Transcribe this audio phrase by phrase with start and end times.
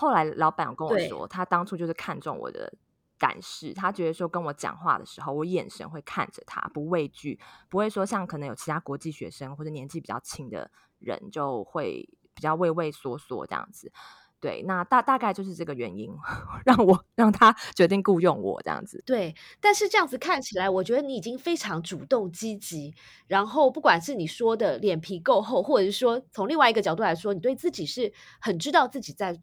[0.00, 2.72] 后来老板有跟我说，他当初就是看中我的
[3.18, 7.38] 胆识，他觉得说跟我讲话的时候，我眼神会看着他，不畏惧，
[7.68, 13.92] 不会说像可能有其他国际学生或者年纪比较轻的人就会比较畏畏缩缩这样子。
[14.40, 16.10] 对，那大大概就是这个原因，
[16.64, 19.02] 让我让他决定雇佣我这样子。
[19.04, 22.94] 对，但是这样子看起来，我觉得你已经非常主动积极。
[23.26, 28.10] 然后，不管是你说的脸皮够厚，或者是说从另外一个角度来说，你对自己是
[28.40, 29.38] 很知道自己在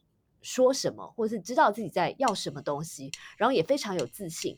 [0.47, 4.57] 说什么，或者是知道自己在要什么东西，然后也非常有自信。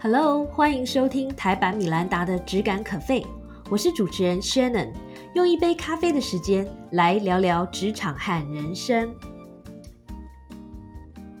[0.00, 3.20] Hello，欢迎收听台版米兰达的《只感可废》，
[3.70, 4.92] 我是主持人 Shannon，
[5.36, 9.14] 用一杯咖啡的时间来聊聊职场和人生。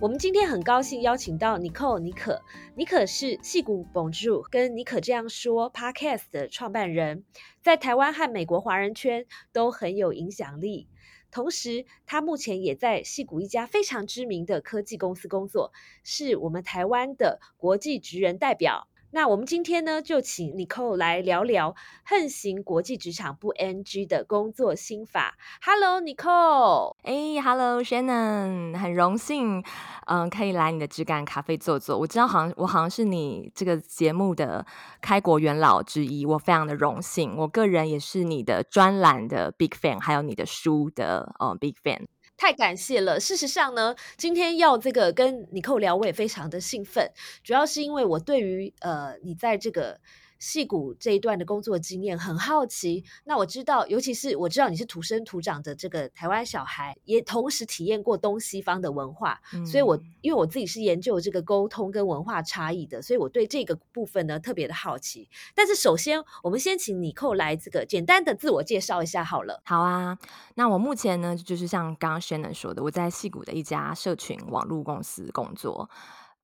[0.00, 2.42] 我们今天很高兴邀请到 Nicole 尼可，
[2.74, 7.24] 尼可是戏骨 Bonjour 跟尼可这样说 Podcast 的创办人，
[7.62, 10.88] 在台湾和美国华人圈都很有影响力。
[11.30, 18.88] 同时，他目前也在戏谷一家非常知名的科技公司工作，是我们台湾的国际职人代表。
[19.14, 25.36] 那我们今天呢，就请 Nicole 来聊聊横行国际职场不 NG 的工作心法。
[25.62, 26.96] Hello，Nicole。
[27.04, 29.64] 哎，Hello，Shannon，很荣幸，
[30.06, 31.96] 嗯，可以来你的质感咖啡坐坐。
[31.96, 34.66] 我知道，好像我好像是你这个节目的
[35.00, 37.36] 开国元老之一，我非常的荣幸。
[37.36, 42.06] 我个人也是你的专栏的 big fan，还有你的书的嗯 big fan。
[42.36, 43.18] 太感谢了。
[43.20, 47.10] 事实上呢，今天要这个跟尼寇聊，我也非常的兴奋，
[47.42, 50.00] 主要是因为我对于呃你在这个。
[50.38, 65.28] 戏骨这一段的工作经验很好奇，那我知道，尤其是我知道你是土生土长的这个台湾小孩，也同时体验过东西方的文化，所以我因为我自己是研究这个沟通跟文化差异的，所以我对这个部分呢特别的好奇。
[65.54, 69.62] 但是首先，我们先请你寇来这个简单的自我介绍一下好了。
[69.64, 70.18] 好啊，
[70.56, 75.88] 那我目前呢就是像刚刚 Shannon 说的，我在戏骨的一家社群网络公司工作。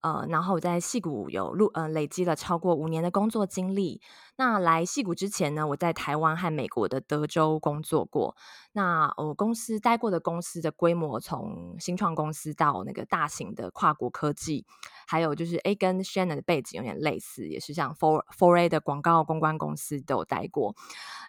[0.02, 4.00] 呃，然后我在戏谷有录呃累积了超过五年的工作经历。
[4.36, 8.34] 那来戏谷之前呢，我在台湾和美国的德州工作过。
[8.72, 14.64] 那我公司待过的公司的规模，从新创公司到那个大型的跨国科技，
[15.06, 20.74] 还有就是 A 跟 Shannon 的背景有点类似，也是像 Four Four A 的广告公关公司都有待过。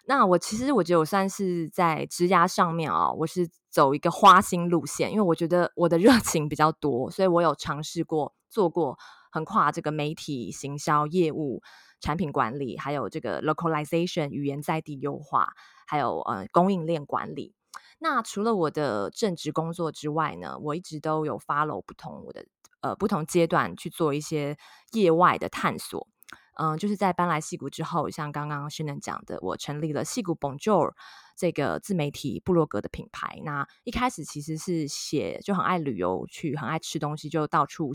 [0.06, 8.32] 那我其实我觉得我算是在职涯上面啊，我是走一个花心路线，因为我觉得我的热情比较多，所以我有尝试过。
[8.52, 8.98] 做过
[9.32, 11.62] 横跨这个媒体、行销、业务、
[12.00, 15.54] 产品管理，还有这个 localization 语言在地优化，
[15.86, 17.54] 还有呃供应链管理。
[17.98, 22.44] 那除了我的正职工作之外呢，我一直都有 follow 不同我的
[22.80, 24.56] 呃不同阶段去做一些
[24.92, 26.08] 业外的探索。
[26.54, 30.92] 嗯，就是在搬来戏谷之后，像刚刚轩能讲的，我成立了戏谷 Bonjour
[31.36, 33.40] 这个自媒体部落格的品牌。
[33.44, 37.92] 那一开始其实是写，就很爱旅游，去很爱吃东西，就到处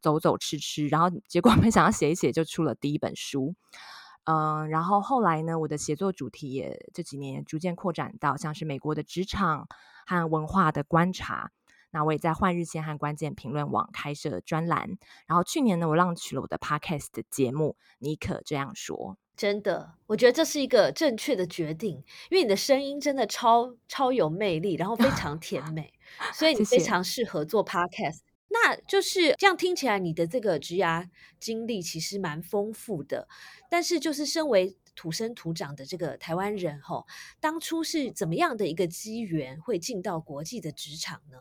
[0.00, 0.88] 走走吃吃。
[0.88, 3.54] 然后 结果没想到写一写就出了第一本书。
[4.24, 9.68] 嗯，然后后来呢，我的写作主题也这几年逐渐扩展到像是美国的职场
[10.06, 11.52] 和文化的观察。
[11.90, 21.96] 那我也在换日线和关键评论网开设专栏，然后去年呢，我浪取了我的 podcast 的节目，你可这样说，真的，我觉得这是一个正确的决定，
[22.30, 25.92] 因为你的声音真的超超有魅力，然后非常甜美，
[26.34, 28.20] 所以你非常适合做 podcast。
[28.52, 31.08] 那就是这样听起来，你的这个职涯
[31.38, 33.28] 经历其实蛮丰富的，
[33.70, 37.06] 但是就是身为土生土长的这个台湾人，吼，
[37.38, 41.38] 当初是怎么样的一个机缘会进到国际的职场呢？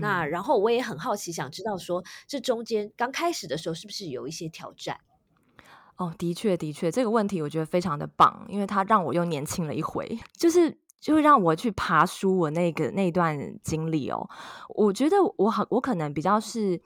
[0.00, 4.98] 那然后我也很好奇，想知道说这中间刚开始的时候是不是有一些挑战？
[5.96, 14.28] 哦，的确，的确，这个问题我觉得非常的棒，因为它让我又年轻了一回， 就是就会让我去爬书我那个那段经历哦。
[14.70, 16.80] 我觉得我很，我可能比较是。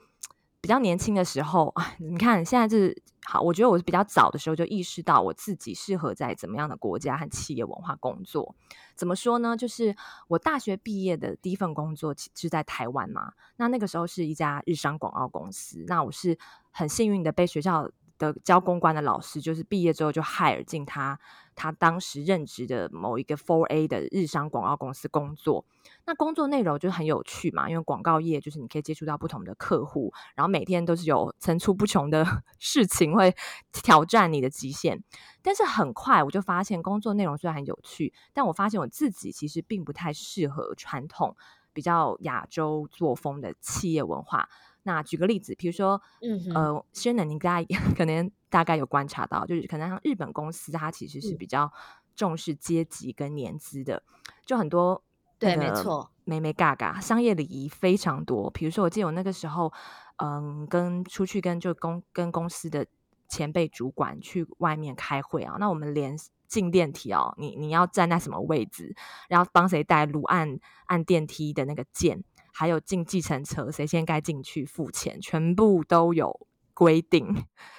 [0.61, 2.93] 比较年轻的时候啊，你看现在是
[3.31, 8.55] 好，我觉得我是比较早的时候就意识到我自己适合在怎么样的国家和企业文化工作。
[8.95, 9.55] 怎么说呢？
[9.55, 9.95] 就是
[10.27, 15.85] 我大学毕业的第一份工作是在台湾嘛，那那个时候是一家日商广告公司。
[15.87, 16.39] 那我是
[16.71, 17.87] 很幸运的被学校。
[18.19, 21.19] 的教公关的老师，就是毕业之后就 hire 进他
[21.55, 25.65] 他当时任职的某一个 Four A 的日商广告公司工作。
[26.05, 32.25] 那工作内容就很有趣嘛，因为广告业就是你可以接触到不同的客户，然后每天都是有层出不穷的
[32.59, 33.35] 事情会
[33.71, 35.03] 挑战你的极限。
[35.41, 41.35] 但是很快我就发现，工作内容虽然很有趣，但我发现我自己其实并不太适合传统
[41.71, 44.49] 比较亚洲作风的企业文化。
[44.91, 51.71] 那举个例子，比如说，嗯呃，轩能，你大家 可能大概有观察到，就是可能像日本公司，它其实是比较
[52.15, 54.01] 重视阶级跟年资的，
[54.45, 55.03] 就很多
[55.37, 58.49] 对，没错，美美嘎嘎，商业礼仪非常多。
[58.49, 59.71] 比如说，我记得我那个时候，
[60.17, 62.85] 嗯，跟出去跟就公跟公司的
[63.27, 68.95] 前辈主管去外面开会啊，那我们连进电梯哦，你你要站在什么位置，
[69.29, 72.23] 然后帮谁带路，按按电梯的那个键，
[72.59, 76.47] 还有进计程车谁先该进去付钱，全部都有。
[76.73, 77.25] 规定，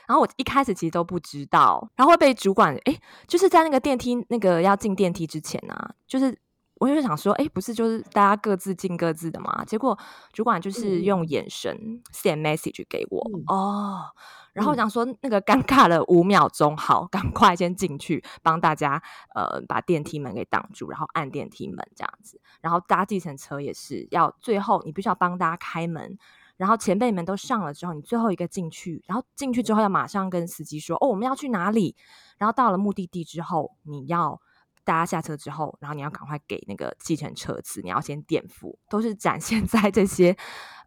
[0.07, 2.95] 然后我一开始其实都不知道，然后被主管哎，
[3.27, 5.75] 就是在那个电梯那个要进电梯之前呢，
[6.07, 6.37] 就是
[6.81, 9.63] 我就想说，哎，不是就是大家各自进各自的嘛？
[9.67, 9.97] 结果
[10.33, 14.07] 主管就是用眼神 send message 给我哦，
[14.55, 19.03] 然后想说那个尴尬了五秒钟，好，赶快先进去帮大家
[19.35, 26.19] 呃把电梯门给挡住，然后按电梯门这样子，然后搭计程车也是要最后你必须要帮大家开门。
[26.57, 31.97] 然后前辈们都上了之后，你最后一个进去，然后进去之后要马上跟司机说：“哦，我们要去哪里？”
[32.37, 34.43] 然后到了目的地之后，你要
[34.91, 40.37] 大家下车之后，然后你要赶快给那个计程车资，你要先垫付，都是展现 在这些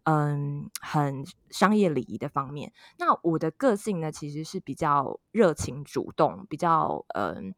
[0.04, 2.74] 嗯很商业礼仪的方面。
[2.98, 7.56] 那我的个性呢，其实是比较热情主动，比较嗯。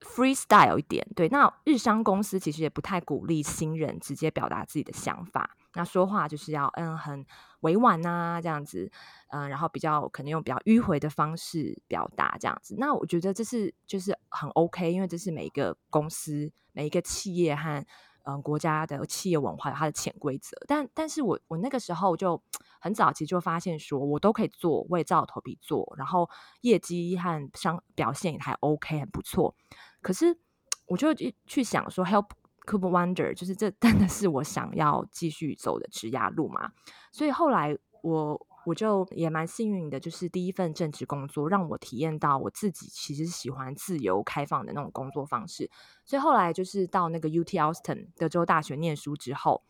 [0.00, 7.24] freestyle 一点，对，那日商公司其实也不太鼓励新人直接表达自己的想法，那说话就是要嗯很
[7.60, 8.90] 委婉啊这样子，
[9.30, 17.84] 嗯，然后比较可能用比较迂回的方式表达这样子，那我觉得这是就是很 OK，因为这是每一个公司每一个企业和
[18.24, 22.42] 嗯国家的企业文化有它的潜规则，但但是我我那个时候就
[22.80, 26.28] 很早期就发现说我都可以做，我也照头皮做，然后
[26.62, 29.54] 业绩和商表现也还 OK，很不错。
[30.00, 30.38] 可是，
[30.86, 31.12] 我就
[31.46, 32.30] 去想说，Help
[32.68, 36.70] Cooper Wonder，就是这真的是我想要继续走的职涯路嘛？
[37.10, 45.70] 所以后来我我就也蛮幸运的，就是第一份正职工作让我体验到我自己其实喜欢自由开放的那种工作方式。
[46.04, 49.62] 所以后来就是到那个 UT Austin 德州大学念书之后，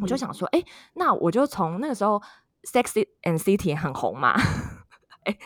[0.00, 0.62] 我就想说，哎，
[0.94, 2.22] 那我就从那个时候
[2.62, 4.36] Sexy and City 很红嘛。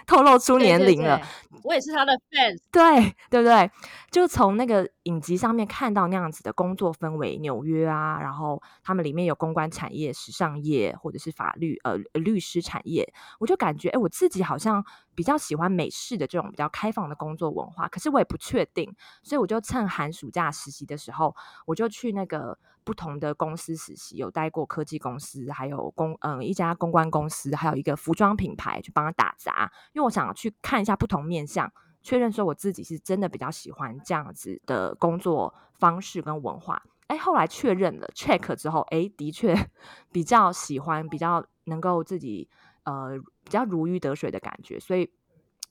[0.07, 1.21] 透露出年龄了，
[1.63, 3.71] 我也是他的 fans，对对不对？
[4.11, 14.85] 就从那个影集上面看到那样子的工作氛围，纽约啊，然后他们里面有公关产业、时尚业，或者是法律呃律师产业，我就感觉哎，我自己好像
[15.15, 21.35] 比较喜欢美式的这种比较开放的工作文化，可是我也不确定，所以我就趁寒暑假实习的时候，
[21.67, 22.59] 我就去那个。
[22.85, 31.73] 不同的公司实习，有待过科技公司，还有公嗯一家公关公司，还有一个服装品牌去帮他打杂，因为我想去看一下不同面向，
[32.03, 36.83] 确认说我自己是真的比较喜欢这样子的工作方式跟文化。
[37.07, 39.55] 哎，后来确认了 check 之后，哎，的确
[40.11, 42.51] 比较喜欢，比较能够自己
[42.83, 43.13] 呃
[43.45, 45.11] 比较如鱼得水的感觉，所以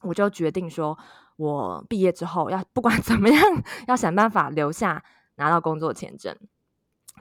[0.01, 0.97] 我就决定说，
[1.37, 3.41] 我毕业之后要不管 怎么样，
[3.87, 5.03] 要想办法留下
[5.35, 6.35] 拿到工作签证。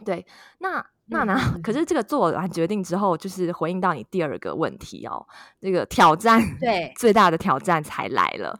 [0.05, 0.25] 对，
[0.59, 5.27] 那那那，可是这个做完决定之后，就是回应到你第二个问题哦，
[5.61, 8.59] 这个挑战，对， 最大的挑战才来了。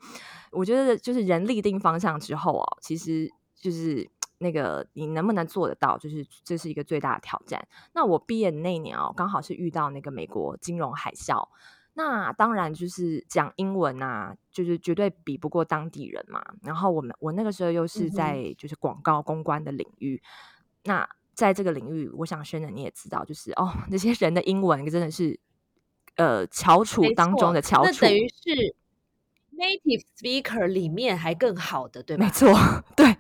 [0.51, 4.07] 我觉得就是人立定方向之后哦，其实就是
[4.39, 7.67] 那个你能不能做得到，就是这是一个最大的挑战。
[7.95, 11.49] 那我毕业的那年哦，刚好是遇到那个美国金融海啸，
[12.01, 16.43] 那当然就是讲英文啊，就是绝对比不过当地人嘛。
[16.63, 20.23] 然后我们我那个时候又是在就是广告公关的领域，
[20.85, 21.09] 那。
[21.33, 25.41] 在这个领域，我想轩的你也知道，就是哦， 那些人的英文真的是
[26.17, 28.75] 呃翘楚当中的翘楚，等于是
[29.57, 32.53] native speaker 里面还更好的，对没错，
[32.95, 33.17] 对。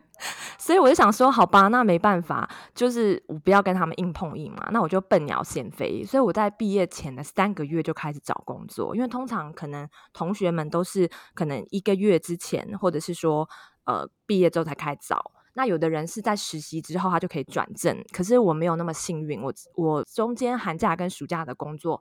[0.60, 6.04] 所以我就想说，好吧，那没办法，就是我不要跟他们硬碰硬嘛，那我就笨鸟先飞。
[6.04, 13.48] 所以我在毕业前的三个月就开始找工作，因为通常可能同学们都是可能一个月之前，或者是说
[13.84, 15.32] 呃毕业之后才开始找。
[15.54, 22.00] 那有的人是在实习之后，他就可以转正，可是我没有那么幸运，我我中间寒假跟暑假的工作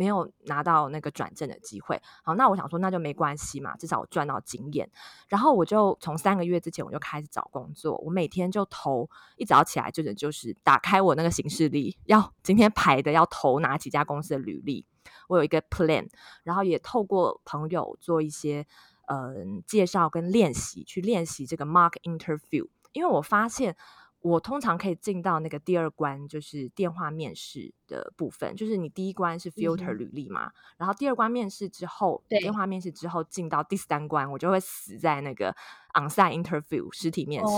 [0.00, 2.00] 没有拿到那个转正的机会。
[2.24, 4.90] 好，那我想说那就没关系嘛，至少我赚到经验。
[5.28, 14.86] 然后我就从三个月之前我就开始找工作，我每天就投，一早起来就是就是打开我那个行事历，要今天排的要投哪几家公司的履历，
[15.28, 16.08] 我有一个 plan，
[16.44, 18.66] 然后也透过朋友做一些
[19.08, 22.66] 嗯介绍跟练习，去练习这个 mark interview。
[22.92, 23.76] 因为我发现，
[24.22, 28.54] 我通常可以进到那个第二关，就是电话面试的部分。
[28.54, 35.56] 就是你第一关是 filter 履历嘛，然后第二关面试之后，电话面试之后进到第三关，我就会死在那个
[35.94, 37.52] onsite interview 实体面试。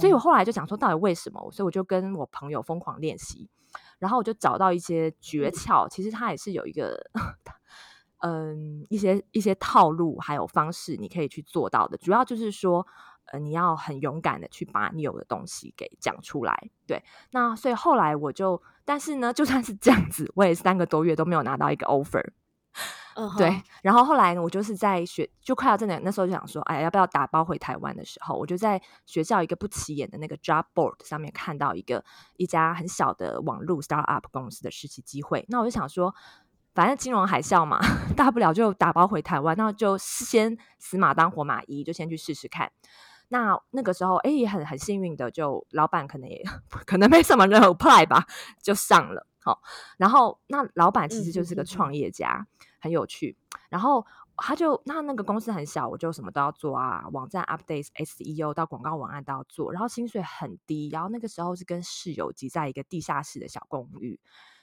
[0.00, 1.50] 所以我后来就想说，到底为什么？
[1.50, 3.50] 所以我就跟我朋友疯狂练习，
[3.98, 5.88] 然后我就找到一些诀窍。
[5.88, 7.10] 其实它也是有一个，
[8.22, 11.96] 嗯，一些一些套路还有方式，你可以去做到的。
[11.96, 12.86] 主要就是说。
[13.32, 16.70] 呃，你要很勇敢的去把你有的东西给讲出来。
[16.86, 22.24] 对，那所以后来我就，但是呢，就算是这样子，我也三个多月都没有拿到一个 offer。
[23.16, 23.62] 嗯，对。
[23.82, 32.04] 然后后来呢，我就是在学，就快要真的那时候就想说，哎，要不要打包回台湾的时候，我就在学校一个不起眼的那个 job board 上面看到一个
[32.36, 35.44] 一家很小的网络 startup 公司的实习机会。
[35.48, 36.14] 那我就想说。
[36.74, 37.80] 反正金融海啸嘛，
[38.14, 42.70] 大不了就打包回台湾，那就先死马当活马医，就先去试试看。
[43.28, 46.42] 那那个时候，哎，也很很幸运的，就老板可能也
[46.86, 48.26] 可能没什么人 apply 吧，
[48.62, 49.26] 就上了。
[49.38, 49.62] 好，
[49.96, 52.46] 然后那老板其实就是个创业家，
[52.80, 53.36] 很有趣。
[53.68, 54.04] 然后
[54.36, 60.88] 他就那那个公司很小，我就什么都要做啊，网站 update、SEO 到广告文案都要做，然后薪水很低。
[60.92, 64.18] 然后那个时候是跟室友挤在一个地下室的小公寓。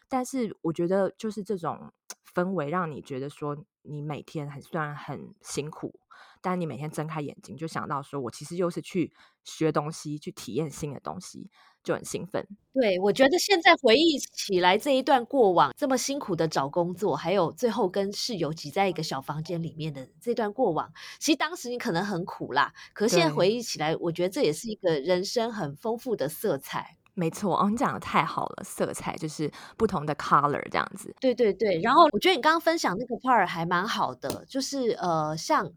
[0.09, 1.91] 但是我觉得，就是这种
[2.33, 5.97] 氛围，让你觉得说，你每天很虽然很辛苦，
[6.43, 9.11] 但你每天睁开眼睛就想到说，我其实又是去
[9.45, 11.49] 学东西，去体验新的东西，
[11.81, 12.45] 就很兴奋。
[12.73, 26.97] 对，我觉得现在回忆起来这一段过往，这么辛苦的找工作，还有最后跟室友挤在一个小房间里面的这段过往，其实当时你可能很苦啦，可是现在回忆起来，我觉得这也是一个人生很丰富的色彩。
[27.15, 31.13] 没错哦，你讲的太好了，色彩就是不同的 color 这样子。
[31.21, 35.71] 对对对，然后我觉得你刚刚分享那个 part 还蛮好的，就是呃，像，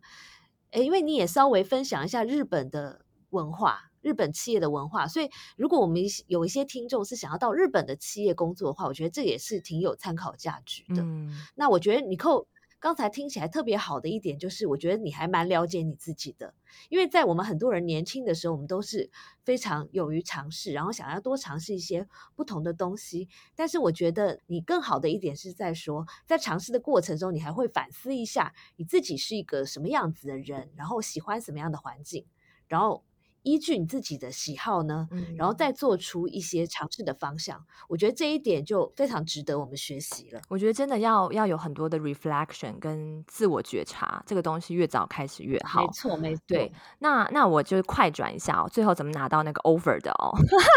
[0.77, 11.01] 诶，因为你也稍微分享一下日本的文化，日本企业的文化，所以如果我们有一些听众是想要到日本的企业工作的话，我觉得这也是挺有参考价值的。
[11.01, 12.47] 嗯，那我觉得你扣。
[12.87, 16.55] 刚才听起来特别好的一点，就是我觉得你还蛮了解你自己的，
[16.89, 19.11] 因为在我们很多人年轻的时候，我们都是
[19.43, 23.29] 非常勇于尝试，然后想要多尝试一些不同的东西。
[23.57, 32.25] 但是我觉得你更好的一点是在说，在尝试的过程中，你还会反思一下你自己是一个什么样子的人，然后喜欢什么样的环境，
[32.69, 33.03] 然后。
[33.47, 40.41] 依据你自己的喜好呢，然后再做出一些尝试的方向，我觉得这一点就非常值得我们学习了。
[40.49, 45.81] 我觉得真的要要有很多的 reflection 跟自我觉察，这个东西越早开始越好。
[45.81, 46.43] 没错，没错。
[46.49, 50.35] 对，那那我就快转一下哦，最后怎么拿到那个 offer 的哦？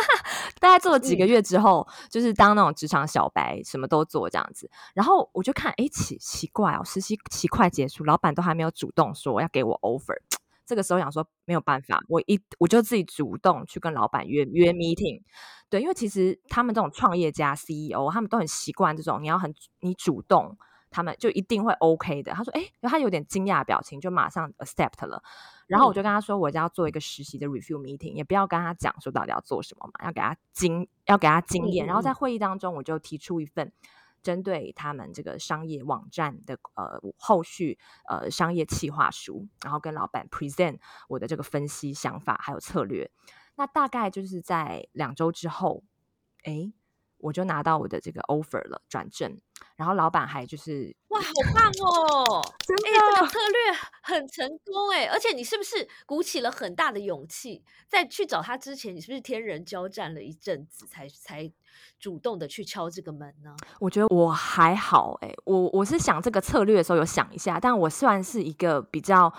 [0.62, 4.70] 大概做了几个月之后，就是当那种职场小白，什么都做这样子。
[4.94, 10.20] 然后我就看，哎，奇奇怪哦，实习期快结束，老板都还没有主动说要给我 offer。
[10.70, 15.24] 这个时候想说没有办法，我一我就自己主动去跟老板约约 meeting，
[15.68, 20.56] 对，因为其实他们这种创业家 CEO，他们都很习惯这种你要很你主动，
[20.92, 22.32] 他们就一定会 OK 的。
[22.34, 25.24] 他说，哎，他有点惊讶表情，就马上 accept 了。
[25.66, 31.88] 然后我就跟他说，我要做一个实习的 review meeting，也不要跟他讲说到底要做什么嘛，要给他经要给他经验。
[31.88, 33.74] 然后在会议当中，我就提出一份。
[34.22, 43.10] 针对他们这个商业网站的呃后续呃商业企划书，然后跟老板 present 我的这个分析想法还有策略，
[43.56, 45.84] 那大概就是在两周之后，
[46.44, 46.74] 哎。
[47.20, 49.38] 我就拿到我的这个 offer 了，转正，
[49.76, 52.42] 然后老板还就是哇，好棒哦！
[52.66, 61.52] 真的，这个策略很成功哎，而且你是不是鼓起了很大的勇气，在去找他之前，你是不是天人交战了一阵子，才才
[62.00, 63.56] 主动的去敲这个门呢？
[63.80, 69.34] 我觉得我还好哎，我我是想这个策略的时候有想一下，但我算是一个比较。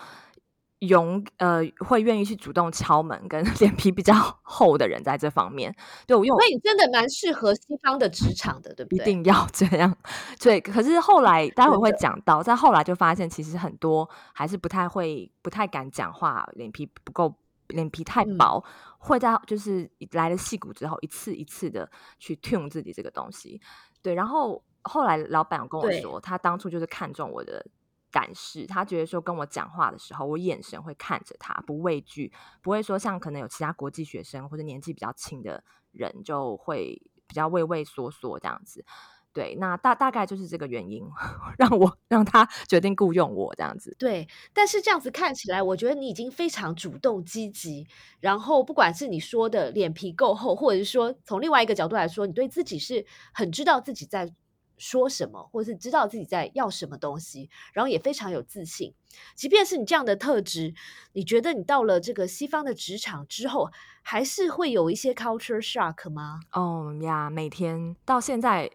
[0.80, 5.74] 勇呃，会愿意去主动敲门，跟 脸皮比较厚的人，在这方面，
[6.06, 9.02] 对我用，所以你真的蛮适合西方的职场的，对不对？
[9.02, 9.94] 一定要 这样，
[10.40, 10.60] 对。
[10.60, 17.34] 可是后来，待会会讲到，在后来就发现，其实很多还是不太会，不太敢讲话，脸皮不够，
[17.68, 18.64] 脸皮太薄，
[18.98, 23.60] 会在就是来了戏骨之后，一次一次的去 tune 自己这个东西，
[24.02, 24.14] 对。
[24.14, 27.66] 然后后来老板跟我说，他当初就是看中我的。
[28.12, 35.62] 但是，他觉得说跟我讲话的时候，我眼神会看着他，不畏惧，不会说像可能有其他国际学生或者年纪比较轻的
[35.92, 38.84] 人就会比较畏畏缩缩这样子。
[39.32, 41.04] 对，那大大概就是这个原因，
[41.56, 43.94] 让我让他决定雇佣我这样子。
[43.96, 47.86] 对，但是这样子看起来，我觉得你已经非常主动积极，
[48.18, 54.34] 然后不管是你说的脸皮够厚，或者是说从另外一个角度来说，你对自己是很知道自己在。
[54.80, 58.94] 说什么，或是知道自己在要什么东西，然后也非常有自信。
[59.36, 60.74] 即便是你这样的特质，
[61.12, 63.70] 你觉得你到了这个西方的职场之后，
[64.02, 66.40] 还是会有一些 culture shock 吗？
[66.52, 68.70] 哦呀，每天到现在，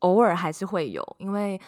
[0.00, 1.60] 偶尔还是会有，因为。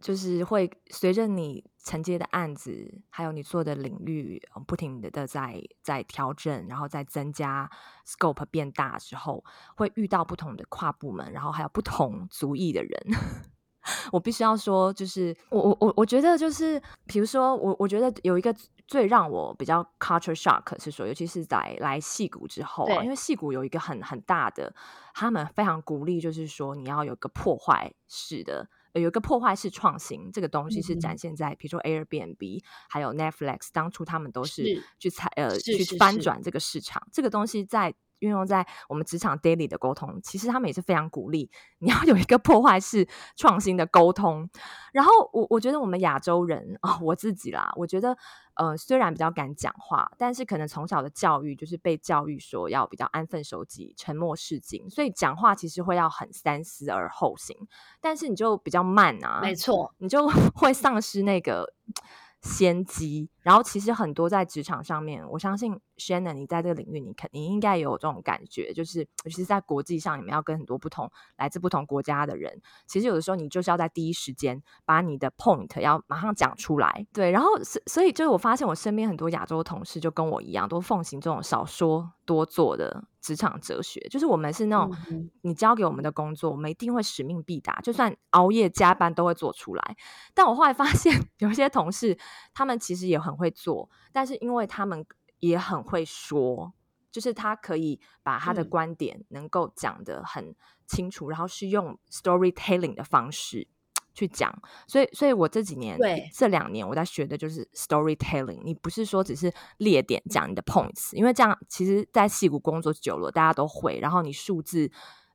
[0.00, 7.70] 就是会随着你承接的案子，还有你做的领域，不停的在在调整，然后再增加
[8.06, 9.42] scope 变大之后，
[9.74, 12.92] 会遇到不同的跨部门，然后还有不同族裔的人。
[14.12, 18.54] 我必须要说，就是我我我我觉得就是，比如说我我觉得有一个
[18.86, 24.74] 最让我比较 culture shock 是说，尤其是在来戏谷之后啊，因为戏谷有一个很很大的，
[25.14, 37.94] 他们非常鼓励，就是说你要有个破坏式的，有一个破坏式创新，这个东西是展现在比如说 Airbnb 还有 Netflix，当初他们都是去采呃去翻转这个市场，这个东西在。
[38.20, 43.06] 运用在我们职场 daily 的沟通，其实他们也是非常鼓励你要有一个破坏式
[43.36, 44.48] 创新的沟通。
[44.92, 48.16] 然后我我觉得我们亚洲人啊，我自己啦，我觉得
[48.54, 57.56] 呃虽然比较敢讲话，但是可能从小的教育就是被教育说要比较安分守己、沉默是金，所以讲话其实会要很三思而后行。
[58.00, 61.74] 但是你就比较慢啊，没错，你就 会丧失那个。
[62.40, 83.04] 先机，然后其实很多在职场上面，我相信 Shannon，你在这个领域，你肯你应该有这种感觉，就是尤其是在国际上，你们要跟很多不同来自不同国家的人，其实有的时候你就是要在第一时间把你的 point 要马上讲出来，对，然后所所以就是我发现我身边很多亚洲同事就跟我一样，都奉行这种少说多做的。
[83.20, 84.96] 职场哲学就是我们是那种，
[85.42, 89.96] 你交给我们的工作，我们一定会使命必达，就算熬夜加班都会做出来。
[90.32, 92.16] 但我后来发现， 有些同事
[92.54, 95.04] 他们其实也很会做，但是因为他们
[95.40, 96.72] 也很会说，
[97.10, 100.54] 就是他可以把他的观点能够讲得很
[100.86, 103.68] 清楚，然后是用 storytelling 的方式。
[104.14, 104.52] 去讲，
[104.88, 108.60] 所以，所以我这几年，对这两年我在学的就是 storytelling。
[108.64, 114.00] 你不是说只是列点讲你的 points，因为这样其实，在戏骨工作久了，大家都会。
[114.00, 114.90] 然后你数字，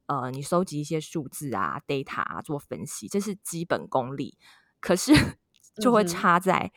[0.07, 4.37] 呃，你收集一些数字啊，data 啊，做分析，这是基本功力。
[4.81, 5.13] 可是
[5.81, 6.69] 就会差在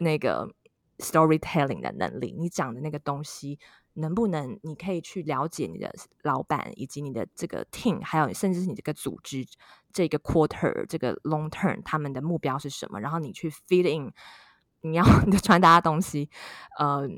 [0.00, 0.54] 那个
[0.98, 3.58] storytelling 的能力，你讲的那个东西。
[3.94, 9.44] 能不能你可以去了解你的老板以及你的这个 team，还有甚至是你这个组织
[9.92, 13.00] 这个 quarter 这个 long term 他们的目标是什么？
[13.00, 14.12] 然后你去 feed in
[14.82, 16.30] 你要你的传达的东西，
[16.78, 17.08] 呃，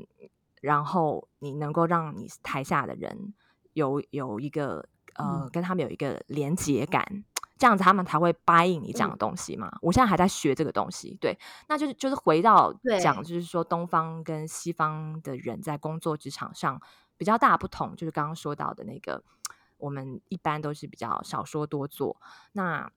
[0.61, 3.35] 然后你能够让你台下的人
[3.73, 4.83] 有有一个
[5.13, 7.23] 呃跟他们有一个连接感。
[7.61, 9.71] 这样子他们才会答应你讲的东西嘛？
[9.83, 11.37] 我现在还在学这个东西，对，
[11.69, 16.81] 那就是就是回到讲，就是说东方跟西方的人在工作职场上
[17.17, 19.23] 比较大不同，就是刚刚说到的那个，
[19.77, 22.19] 我们一般都是比较少说多做。
[22.53, 22.91] 那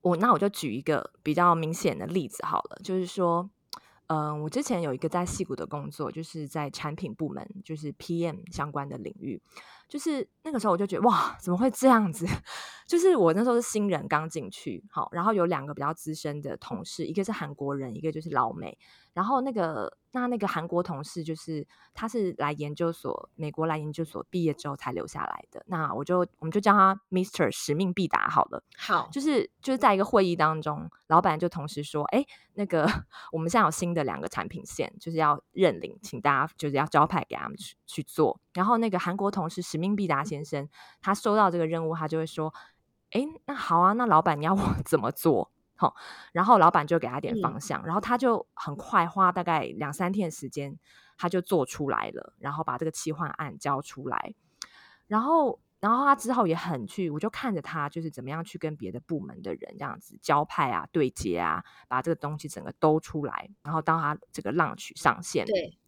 [0.00, 3.48] 我那我就举一个比较明显的例子好了，就是说。
[4.08, 9.42] 嗯，我之前有一个在戏谷的工作，就是在产品部门，就是 PM 相关的领域。
[9.88, 12.26] 就是那个时候，我就觉得哇，怎么会这样子？
[12.86, 18.78] 就是我那时候是新人刚进去，好，然后有两个比较资深的同事，一个是韩国人，一个就是老美。
[19.16, 25.64] 然后那个那那个韩国同事，就是他是来研究所，美国来研究所毕业之后才留下来的。
[25.68, 28.62] 那我就我们就叫他 Mister 使命必达好了。
[28.76, 32.22] 好，就是就是在一个会议当中，老板就同时说：“哎，
[32.56, 32.86] 那个
[33.32, 40.68] 我们现在有新的两个产品线，就是要认领，请大家就是要招派给他们去去做。”然后那个韩国同事使命必达先生，
[41.00, 42.52] 他收到这个任务，他就会说
[43.12, 45.94] ：“哎，那好啊，那老板你要我 怎么做？”好，
[46.32, 47.60] 然后老板就给他点方。
[47.60, 50.78] 向，然后他就很快花大概两三天的时间，
[51.16, 54.34] 他就做出来了，然后把这个期换案交出来，
[55.06, 65.78] 然后，然后他之后也很去，我就看着他就是怎么样去跟别的部门的人这样子交派啊、对接啊，把这个东西整个都出来，然后到他这个浪曲上线，对，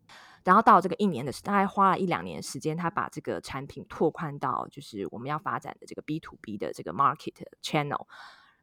[0.43, 8.07] 然后到这个一年的大概花了一两年时间，他把这个产品拓宽到就是我们要发展的这个 B to B 的这个 market channel。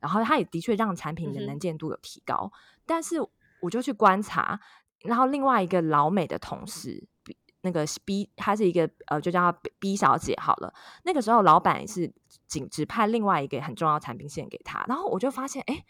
[0.05, 2.51] 然后他也的确让产品的能见度有提高，
[2.85, 3.17] 但是
[3.59, 4.59] 我就去观察，
[4.99, 7.03] 然后另外一个老美的同事
[7.61, 10.71] 那个 B，她是一个呃，就叫她 B 小姐好了。
[11.05, 12.13] 那个时候老板是
[12.47, 15.83] 仅只派另外一个很重要产品线给他，然后我就发现，哎，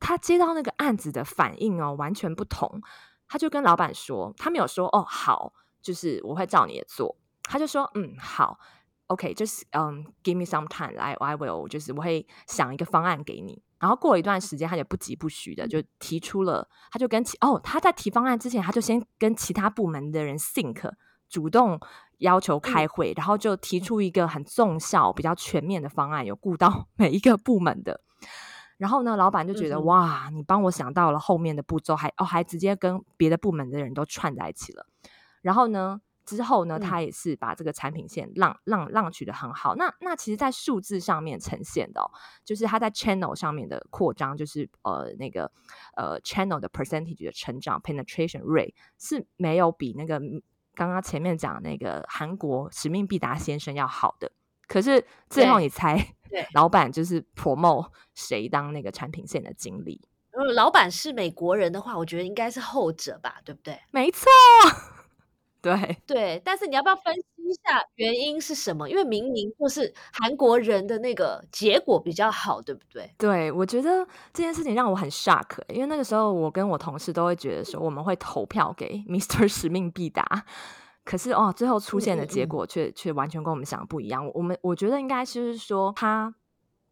[0.00, 2.82] 他接到那个案子的反应哦，完全不同。
[3.28, 8.58] 他就跟老板说，他没有说哦好，就是我会照你的做，他就说嗯好。
[9.08, 13.62] OK，就是嗯，Give me some time，I I will，就是我会想一个方案给你。
[13.78, 20.90] 然后过了一段时间，他也不急不徐的就提出了，他就跟其哦，他在提方案之前，他就先跟其他部门的人 think，
[21.28, 21.78] 主动
[22.18, 28.00] 要求开会，然后就提出一个很重效、比较全面的方案，有顾到 每一个部门的。
[28.78, 34.86] 然后呢，老板就觉得哇，你帮我想到了后面的步骤，还哦还直接跟别的部门的人都串在一起了。
[35.42, 36.00] 然后呢？
[36.26, 39.76] 之后呢，他也是把这个产品线浪浪浪取的很好。
[39.76, 42.02] 那那其实，在数字上面呈现的，
[42.44, 45.50] 就是他在 channel 上面的扩张，就是呃那个
[45.96, 50.20] 呃 channel 的 percentage 的成长 penetration rate 是没有比那个
[50.74, 54.32] 刚刚前面讲那个韩国使命必达先生要好的。
[54.66, 55.96] 可是最后你猜，
[56.52, 60.00] 老板就是 promote 谁当那个产品线的经理？
[60.32, 63.80] 如果老板是美国人的话，我觉得应该是后者吧，对不对？
[63.92, 64.26] 没错。
[65.66, 68.88] 对 对，但是你要不要分析一下原因是什么？
[68.88, 73.12] 因为明明就是韩国人的那个结果比较好，对不对？
[73.18, 79.48] 对，我觉得这件事情让我很 shock，因为那个时候我跟我同事都会觉得说我们会投票给 Mr.
[79.48, 80.44] 使命必达，
[81.04, 84.30] 可是哦，最后出现的结果却却完全跟我们想的不一样。
[84.34, 86.34] 我们我觉得应该是说他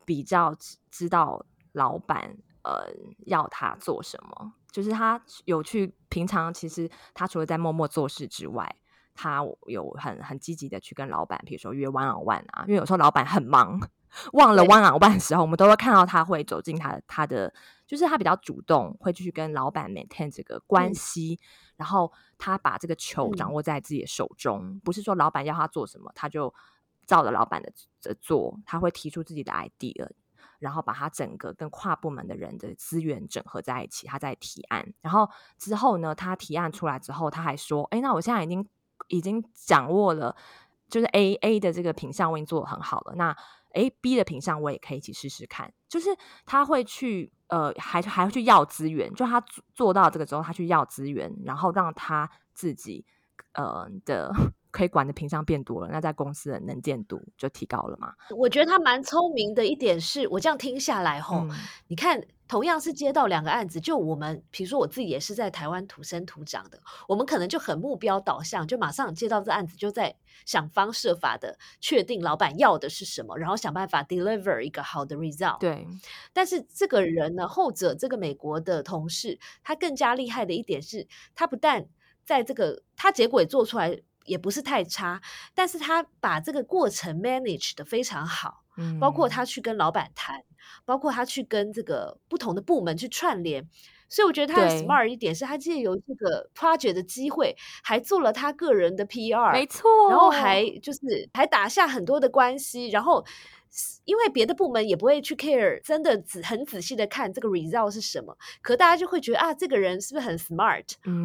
[0.05, 0.55] 比较
[0.91, 2.87] 知道老板呃
[3.27, 4.53] 要他做什么。
[4.75, 8.77] 就是他有去平常，其实他除了在默默做事之外，
[9.15, 12.65] 他有很很积极的去跟老板，比如说约 one on one 啊。
[12.69, 13.81] 因为有时候老板很忙，
[14.35, 17.53] 忘了 one on one 的时候，我们都会看到他会走进他他的，
[17.85, 21.41] 就是他比较主动，会去跟老板 maintain 这个关系。
[21.77, 26.55] 然后他把这个球掌握在自己的手中，不是说老板要他做什么，他就
[27.05, 27.73] 照着老板的
[28.21, 30.09] 做，他会提出自己的 idea。
[30.65, 34.95] 然后把他整个跟跨部门的人的资源整合在一起，他在提案。
[35.03, 38.67] 然后之后呢，他提案出来之后，他还说：“哎，那我现在已经
[39.09, 40.35] 已经掌握了，
[40.89, 43.15] 就是 A A 的这个品相我已经做的很好了。
[43.17, 43.37] 那
[43.75, 46.09] A B 的品相我也可以一起试试看。”就是
[46.47, 49.13] 他会去呃，还还会去要资源。
[49.13, 49.39] 就他
[49.75, 53.05] 做到这个之后，他去要资源，然后让他自己
[53.53, 54.33] 呃的。
[54.75, 58.13] 可以管的屏障变多了，那在公司的能见度就提高了嘛？
[58.37, 61.47] 我觉得他蛮聪明的一点是，我这样听下来吼，
[61.87, 70.13] 你看，同样是接到两个案子，就我们，比如说我自己也是在台湾土生土长的，我们可能就很目标导向，就马上接到这案子，就在
[70.45, 75.61] 想方设法的确定老板要的是什么，然后想办法 deliver 一个好的 result。
[75.61, 75.87] 对，
[76.33, 81.87] 但是这个人呢，后者这个美国的同事，他更加厉害的一点是，他不但
[82.25, 84.03] 在这个他结果也做出来。
[84.25, 85.21] 也不是太差，
[85.55, 90.43] 但是他把这个过程 manage 的非常好，嗯，包括他去跟老板谈，
[90.85, 93.69] 包括他去跟这个不同的部门去串联，
[94.09, 101.01] 所以我觉得他 smart 一点是他借由这个 project 的机会，还做了他个人的 PR，没错，然后还就是
[101.35, 103.25] 还打下很多的关系，然后。
[104.05, 110.85] 因为别的部门也不会去 care，真的仔很仔细的看这个 result 是什么，可大家就会觉得啊，这个人是不是很 smart，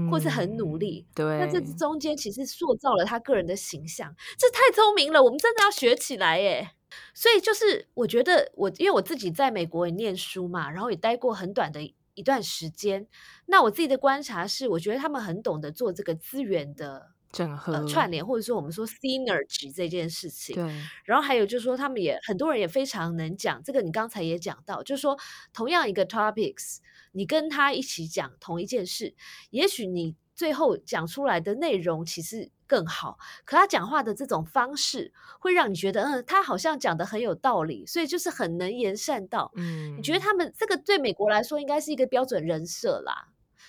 [0.10, 1.06] 或是很努力？
[1.14, 6.72] 对，那这中间其实塑造了他个人的形象，这太聪明了，我们真的要学起来耶！
[7.14, 11.80] 所以就是我觉得我因为我自己在美国也念书嘛，然后也待过很短的
[12.16, 13.06] 一段时间，
[13.46, 17.12] 那我自己的观察是，我觉得他们很懂得做这个资源的。
[17.32, 20.64] 整合串联，或者说我们说 synergy 这件事情，对。
[21.06, 23.82] 然后还有就是说，他们也很多人也非常能讲这个。
[23.82, 25.16] 你刚才也讲到，就是说，
[25.54, 26.78] 同样一个 topics，
[27.12, 29.14] 你跟他一起讲同一件事，
[29.52, 33.20] 也许你最后讲出来的内容其实更好。
[33.46, 39.52] 可他讲话的这种方式，会让你觉得，嗯，他好像讲的很有道理，所以就是很能言善道。
[39.56, 43.28] 嗯，你觉得他们这个对美国来说应该是一个标准人设啦？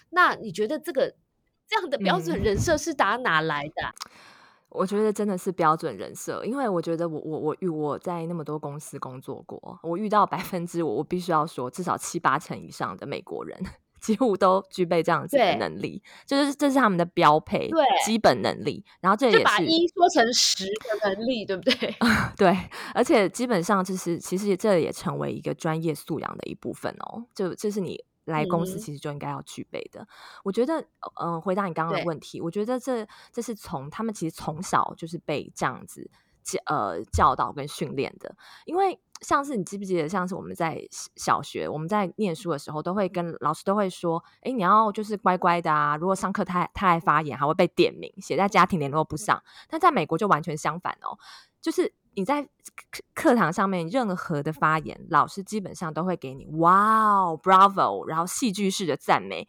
[0.09, 1.14] 那你觉得这个？
[1.70, 3.94] 这样的标准人设是打哪来的？
[4.68, 13.61] 我觉得真的是标准人设，因为我觉得我我我遇我在那么多公司工作过，我遇到百分之我我必须要说至少七八成以上的美国人，
[14.00, 18.85] 几乎都具备这样子的能力，就是这是他们的标配，对基本能力。
[19.00, 21.96] 然后这也是把一说成十的能力，对不对？
[22.38, 22.56] 对，
[22.94, 28.04] 而且基本上就是其实这也成为一个专业素养的一部分哦，就这是你。
[28.24, 30.06] 来公司其实就应该要具备的。
[30.44, 30.85] 我觉得，
[31.20, 36.11] 嗯，回答你刚刚的问题，我觉得这这是从他们其实从小就是被这样子
[36.42, 38.37] 教呃教导跟训练的。
[38.66, 40.80] 因为像是你记不记得，像是我们在
[41.16, 45.96] 小学我们在念书的时候，都会跟老师都会说，哎，你要就是乖乖的啊。
[45.96, 49.42] 如果上课太太爱发言，还会被点名写在家庭联络簿上。
[49.68, 51.18] 但在美国就完全相反哦，
[51.61, 51.92] 就是。
[52.20, 52.50] 你在课
[53.14, 59.48] 课堂上面任何的发言，老师基本上都会给你哇哦，bravo，然后戏剧式的赞美，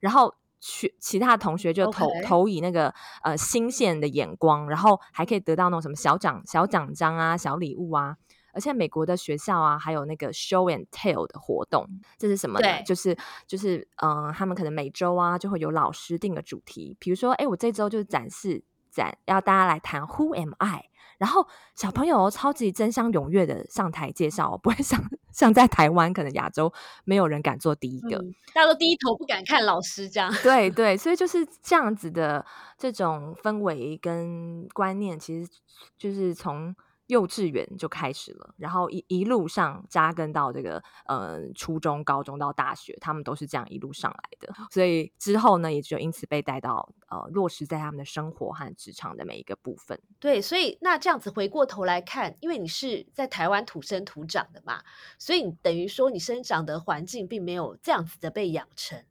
[0.00, 8.16] 然后其其他同学就投投以那个呃新鲜的眼光，然后还可以得到那种什么小奖小奖章啊、小礼物啊。
[8.52, 12.82] 而且美国的学校啊，还有那个 show and tell 的活动，这是什么呢？
[12.82, 18.64] 就是就是嗯，他们可能每周啊就会有老师定个主题，比如说哎，我这周就是展示
[18.98, 20.86] 展，要大家来谈 Who am I？
[21.18, 26.72] 然后小朋友超级争相踊跃的上台介绍，不会像像在台湾，可能亚洲
[27.04, 28.18] 没有人敢做第一个，
[28.54, 30.32] 大家都低头不敢看老师这样。
[30.44, 32.44] 对对，所以就是这样子的
[32.76, 35.50] 这种氛围跟观念，其实
[35.96, 36.72] 就是从
[37.08, 44.54] 幼稚园就开始了，然后一一路上扎根到这个呃初中、高中到大学，他们都是这样一路上来的。
[44.70, 50.00] 所以之后呢，也就因此被带到呃落实在他们的生活和职场的每一个部分。
[50.20, 54.82] 对，所以那这样子回过头来看，因为你是在台湾土生土长的嘛，
[55.18, 59.02] 所以你等于说你生长的环境并没有这样子的被养成。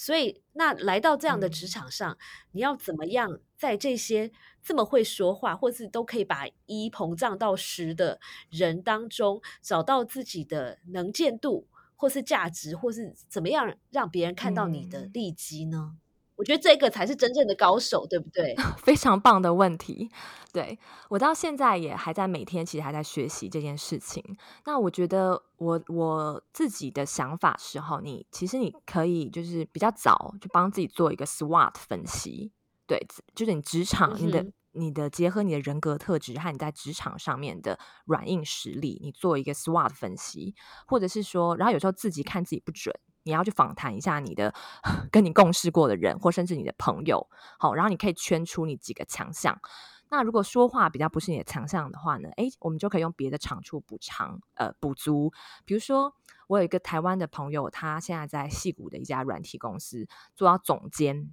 [0.00, 2.16] 所以，那来到这样的职场上，
[2.52, 4.30] 你要怎么样在这些
[4.62, 15.96] 这么会说话，或是都可以把一膨胀到十的人当中，找到自己的能见度，或是价值，或是怎么样让别人看到你的利基呢？
[16.38, 18.54] 我觉得这个才是真正的高手，对不对？
[18.78, 20.08] 非常棒的问题。
[20.52, 20.78] 对
[21.10, 24.24] 我到现在也还在每天，其实还在学习这件事情。
[24.64, 32.52] 那我觉得我我自己的想法是哈，你其实你可以就是比较早就帮自己做一个 SWOT 分析。
[32.86, 40.54] 对，就是你职场你的你的结合你的人格特质和你在职场上面的软硬实力，你做一个 SWOT 分析，
[40.86, 42.94] 或者是说，然后有时候自己看自己不准。
[43.28, 44.54] 你要去访谈一下你的
[45.12, 49.60] 跟你共事过的人，或甚至你的朋友，好，然后你可以圈出你几个强项。
[50.08, 52.30] 那如果说话比较不是你的强项的话呢？
[52.38, 55.30] 诶，我们就可以用别的长处补偿，呃，补足。
[55.66, 56.14] 比如说，
[56.46, 61.30] 我有一个台湾的朋友，他现在在戏谷的一家软体公司做到总监。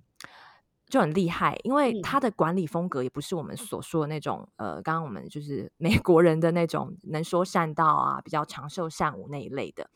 [0.88, 9.90] 就很厉害，因为他的管理风格也不是我们所说的那种，呃，刚刚我们就是美 国人的那种能说善道啊，比较长寿善舞那一类的。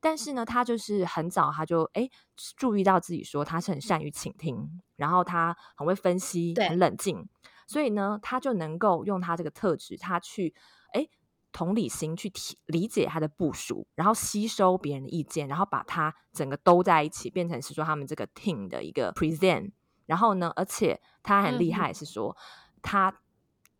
[0.00, 2.08] 但是呢，他就是很早他就哎
[2.56, 7.26] 注意到自己说他是很善于倾听，然后他很会分析，很冷静，
[7.66, 10.54] 所以呢，他就能够用他这个特质，他去
[10.92, 11.08] 哎
[11.52, 12.30] 同理心去
[12.66, 19.70] 理解他的部署，然后吸收别人的意见，然后把他整个兜在一起，变成是说他们这个 team 的一个 present。
[20.06, 20.52] 然后呢？
[20.56, 22.36] 而且他很厉害，是说
[22.82, 23.14] 他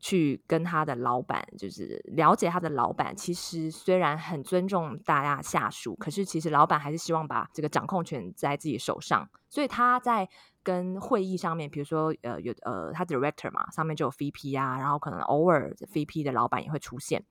[0.05, 3.17] 去跟他的老板，就是了解他的老板。
[3.17, 9.27] 其实虽然很尊重大家下属，可是其实老板还是希望把这个掌控权在自己手上。
[9.49, 10.29] 所以他在
[10.63, 17.25] 跟会议上面，比如说呃有呃他 director 嘛，上面就有 VP 啊，然后可能偶尔 VP 的老板也会出现，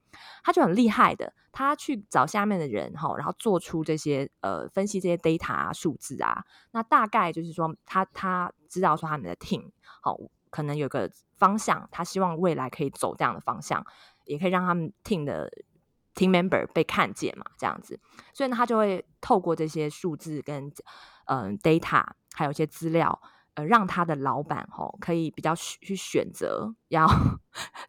[0.43, 9.69] 他就很厉害的，他去找下面的人哈，然后做出这些呃分析这些 data 数字啊，那大概就是说他他知道说他们的 team
[10.01, 10.17] 好
[10.53, 13.83] 可能有个方向，他希望未来可以走这样的方向，
[14.25, 15.51] 也可以让他们 team 的
[16.13, 17.99] team member 被看见嘛，这样子，
[18.31, 20.71] 所以呢他就会透过这些数字跟
[21.25, 23.19] 嗯，data 还有一些资料，
[23.55, 27.07] 呃，让他的老板吼可以比较去选择，要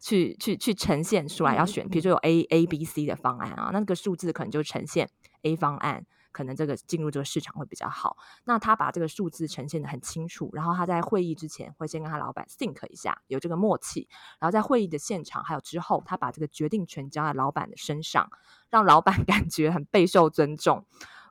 [0.01, 5.07] 去去去呈现出来，要选，比如说有 A A B C 的方案啊，那个数字可能就呈现
[5.43, 6.03] A 方案，
[6.35, 8.17] 可能这个进入这个市场会比较好。
[8.43, 18.29] 那他把这个数字呈现的很清楚，然后他在会议之前会先跟他老板 think 一下，有这个默契，然后在会议的现场还有之后，他把这个决定权交在老板的身上，
[18.69, 20.85] 让老板 感觉很备受尊重。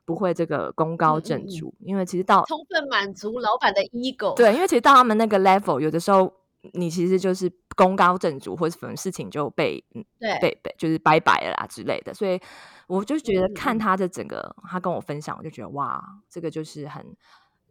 [0.07, 4.35] 不会这个功高震主，因为其实到充分满足老板的 ego。
[4.35, 6.31] 对，因为其实到他们那个 level，有的时候
[6.73, 10.03] 你其实就是功高震主，或者什么事情就被嗯
[10.41, 12.13] 被被就是拜拜了啦之类的。
[12.13, 12.39] 所以
[12.87, 17.15] 我就觉得看他的整个，他跟我分享，我就觉得哇，这个就是很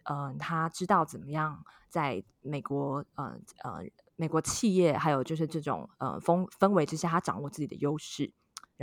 [0.05, 3.81] 嗯，他知道怎么样在美国呃呃
[4.17, 8.33] 美国企业还有就是这种呃风氛围之下，他掌握自己的优势。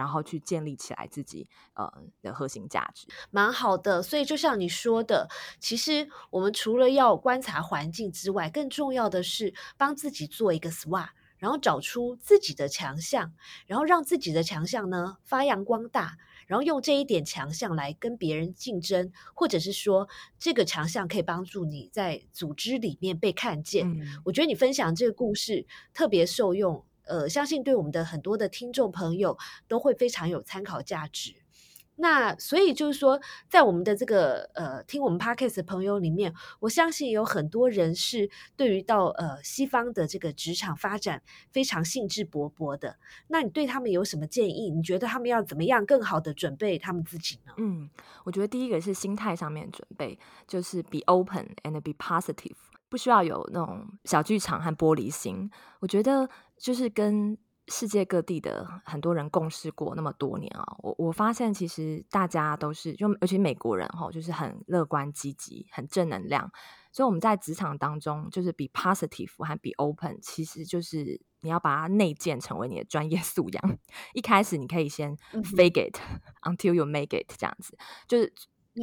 [0.01, 1.87] 然后去建立起来自己呃
[2.23, 4.01] 的核心价值，蛮好的。
[4.01, 13.31] 所以就像你说的，其实我们除了要观察环境之外，更重要的是帮自己做一个 SWOT，然后找出自己的强项，
[13.67, 20.09] 然后让自己的强项呢发扬光大，然后用这一点强项来跟别人竞争，或者是说
[20.39, 23.85] 这个强项可以帮助你在组织里面被看见。
[24.25, 26.83] 我觉得你分享这个故事特别受用。
[27.11, 31.35] 呃，相信对我们的很多的听众朋友都会非常有参考价值。
[31.97, 41.21] 那所以就是说，在我们的这个呃听我们 podcast 的朋友里面，我相信有很多人是对于到呃西方的这个职场发展
[41.51, 42.97] 非常兴致勃勃的。
[43.27, 44.71] 那你对他们有什么建议？
[44.71, 47.53] 你觉得他们要怎么样更好的准备他们自己呢？
[47.57, 47.89] 嗯，
[48.23, 52.55] 我觉得第一个是心态上面准备，就是 be open and be positive。
[52.89, 56.27] 不需要有那种小剧场和玻璃心，我觉得
[56.61, 66.51] 就是跟世界各地的很多人共事过那么多年啊，我我发现其实大家都是，就尤其美国人哈，就是很乐观积极，很正能量。
[66.91, 73.77] 所以我们在职场当中，就是比 positive 和比 open，其实就是你要把它内建成为你的专业素养。
[74.13, 75.97] 一开始你可以先 fake it
[76.43, 78.33] until you make it，这样子就是。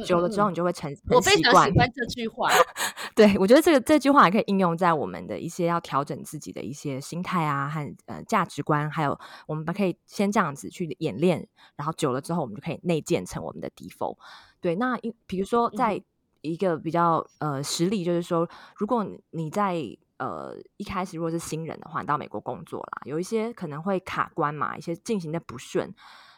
[0.05, 2.49] 久了之后，你就会成我非常喜欢这句话。
[3.15, 14.17] 对我觉得这个这句话也可以应用在我们的一些要调整自己的一些心态啊，和呃价值观，还有我们可以先这样子去演练，然后久了之后，我们就可以内建成我们的 default。
[14.61, 16.01] 对，那比如说在
[16.41, 18.47] 一个比较呃实例，就是说，
[18.77, 19.75] 如果你在
[20.17, 25.93] 呃一开始如果是新人的话，到美国工作啦，有一些可能会卡关嘛，一些进行的不顺，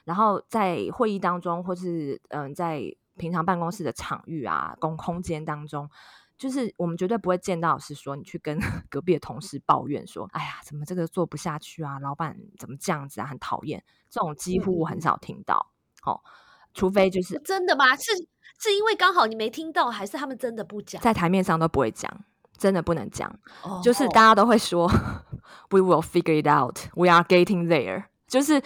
[0.05, 2.81] 然后在会议当中，或是嗯在
[3.21, 5.87] 平常办公室的场域啊，公空间当中，
[6.39, 8.57] 就是我们绝对不会见到是说你去跟
[8.89, 11.99] 隔壁的同事抱怨说，哎呀，怎么这个做不下去啊？
[11.99, 13.27] 老板怎么这样子啊？
[13.27, 15.71] 很讨厌，这种几乎我很少听到。
[16.01, 16.23] 好，
[16.73, 17.95] 除非就是真的吗？
[17.95, 18.11] 是
[18.57, 20.99] 是因为刚好你没听到，还是他们真的不讲？
[20.99, 22.11] 在台面上都不会讲，
[22.57, 23.31] 真的不能讲。
[23.83, 24.87] 就是大家都会说，
[25.69, 26.79] We will figure it out.
[26.95, 28.05] We are getting there.
[28.31, 28.59] 就是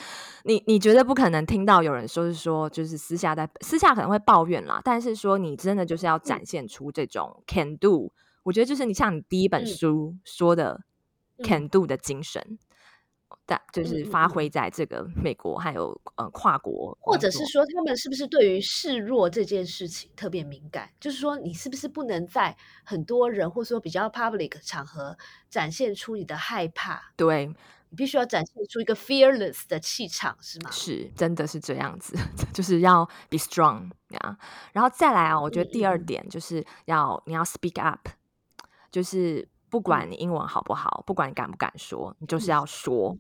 [0.43, 10.82] 你，你绝对不可能听到有人说是说，就是私下在私下可能会抱怨啦，但是说你真的就是要展现出这种 can do，我觉得就是你像你第一本书说的
[11.43, 12.60] can do 的精神，
[13.47, 20.91] 但就是发挥在这个美国还有呃跨国，或者是说他们是不是对于示弱这件事情特别敏感？
[20.99, 25.17] 就是说你是不是不能在很多人或者说比较 public 场合
[25.49, 27.12] 展现出你的害怕？
[27.15, 27.51] 对。
[27.95, 30.69] 必须要展现出一个 fearless 的气场，是吗？
[30.71, 32.17] 是，真的是这样子，
[32.53, 34.38] 就是要 be strong 呀。
[34.73, 38.10] 然后再来啊，我觉得第二点就是要你要 speak up，
[38.91, 43.17] 就是不管你英文好不好，不管你敢不敢说，你就是要说。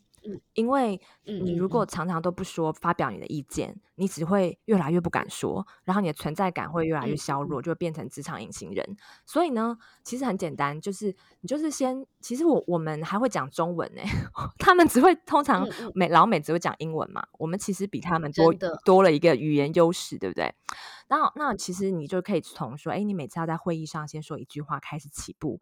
[0.53, 1.85] 因为你如果。
[1.85, 8.97] 常常都不说发表你的意见，你只会越来越不敢说，然后你的存在感会越来越削弱，就会变成职场隐形人。
[9.25, 14.01] 所以呢，其实很简单，就是你就是先，其实我我们还会讲中文呢，
[14.57, 20.53] 他们只会通常美老美只会讲英文嘛，我们其实比他们多多了一个语言优势，对不对？
[21.07, 25.61] 那那其实你就可以从说，哎，你每次要在会议上先说一句话开始起步，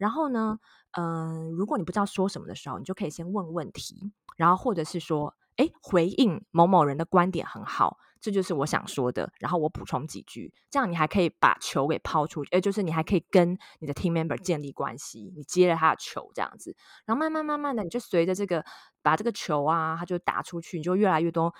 [0.00, 0.58] 然后呢？
[0.92, 18.64] 嗯，如果你不知道说什么的时候，你就可以先问问题，然后或者是说，哎，回应某某人的观点很好，这就是我想说的，然后我补充几句，这样你还可以把球给抛出去，哎，就是你还可以跟你的 team member 建立关系，你接了他的球这样子，然后慢慢慢慢的，你就随着这个
[19.02, 21.54] 把这个球啊，他就打出去，你就越来越多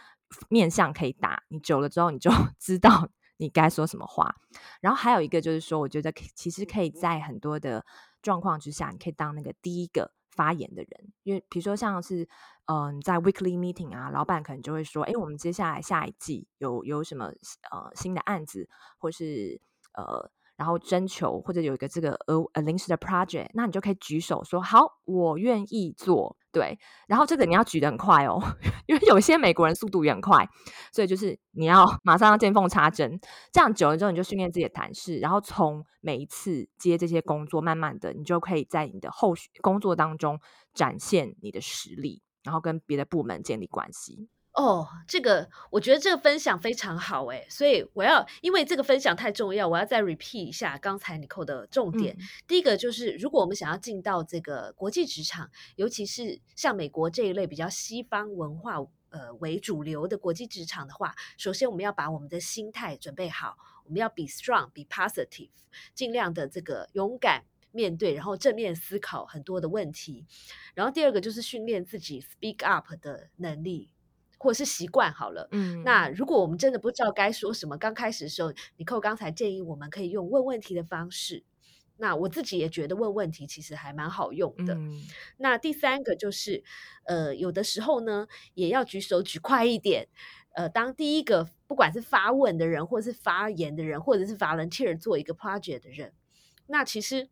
[0.48, 3.08] 面向可以打，你久了之后，你就 知道
[3.40, 4.36] 你该说什么话。
[4.80, 7.84] 然后还有一个就是说，我觉得其实可以在很多的。
[8.22, 12.28] 状况之下，你可以当那个第一个发言的人，因为比如说像是，
[12.66, 17.32] 嗯，在 weekly meeting 啊，老板可能就会说，哎，我们接下来下一季有有什么
[17.70, 19.58] 呃新的案子，或是
[19.94, 20.30] 呃。
[20.60, 26.36] 然后征求或者有一个这个呃呃临时的 project，那你就可以举手说好，我愿意做。
[26.52, 28.38] 对，然后这个你要举得很快哦，
[28.86, 30.46] 因为有些美国人速度也很快，
[30.92, 33.18] 所以就是你要马上要见缝插针。
[33.50, 40.38] 这样久了之后，你就训练自己的弹式，然后从每一次接这些工作，慢慢的你就可以在你的后续工作当中
[40.74, 44.28] 展现你的实力，然后跟别的部门建立关系。
[44.52, 52.16] 哦，这个我觉得这个分享非常好诶，所以我要因为这个分享太重要，我要再 repeat 一下刚才你扣的重点。
[52.48, 58.78] 第一个就是，如果我们想要进到这个国际职场，尤其是像美国这一类比较西方文化
[59.10, 65.50] 呃为主流的国际职场的话，首先我们要把我们的心态准备好，我们要 be strong，be positive，
[65.94, 70.26] 尽量的这个勇敢面对，然后正面思考很多的问题。
[70.74, 73.92] 然后第二个就是训练自己 speak up 的能力。
[74.42, 81.44] 或者是习惯好了，嗯，那如果我们真的不知道该说什么，刚开始的时候，你扣刚才建议我们可以用问问题的方式。
[81.98, 84.78] 那我自己也觉得问问题其实还蛮好用的。
[85.36, 86.64] 那第三个就是，
[87.04, 90.08] 呃，有的时候呢，也要举手举快一点。
[90.54, 96.14] 呃，当第一个不管是发问的人，或者是发言的人，或者是 volunteer 做一个 project 的人，
[96.66, 97.28] 那其实。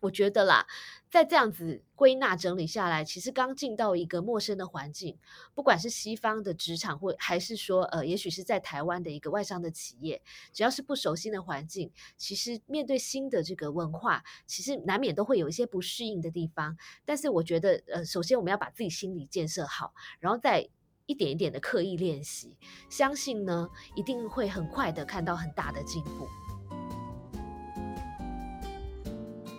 [0.00, 0.66] 我觉得啦，
[1.10, 5.18] 在这样子归纳整理下来，其实刚进到一个陌生的环境，
[5.54, 16.76] 不管是西方的职场，或还是说呃，也许是在台湾的一个外商的企业，只要是不熟悉的环境，其实面对新的这个文化，其实难免都会有一些不适应的地方。
[17.04, 20.68] 但是我觉得，呃，首先我们要把自己心理建设好，然后再
[21.06, 22.56] 一点一点的刻意练习，
[22.88, 26.28] 相信呢，一定会很快的看到很大的进步。